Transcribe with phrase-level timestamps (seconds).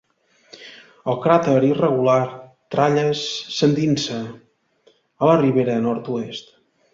[1.11, 2.17] El crater irregular
[2.77, 3.21] Tralles
[3.59, 6.53] s'endinsa a la ribera nord-oest.